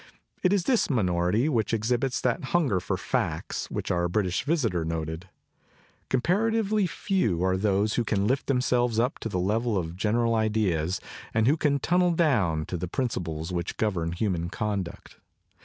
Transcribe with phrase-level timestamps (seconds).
[0.41, 5.29] It is this minority which exhibits that hunger for facts, which our British visitor noted.
[6.09, 10.33] Com paratively few are those who can lift themselves up to the level of general
[10.33, 10.99] ideas
[11.35, 15.17] and who can tunnel down to the principles which govern human conduct.